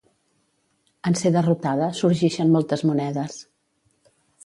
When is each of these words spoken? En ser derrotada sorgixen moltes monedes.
En 1.09 1.17
ser 1.19 1.33
derrotada 1.35 1.91
sorgixen 2.01 2.53
moltes 2.59 2.87
monedes. 2.91 3.41